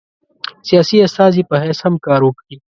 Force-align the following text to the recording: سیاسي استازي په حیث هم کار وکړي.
سیاسي 0.67 0.97
استازي 1.07 1.41
په 1.49 1.55
حیث 1.63 1.79
هم 1.85 1.95
کار 2.05 2.21
وکړي. 2.25 2.55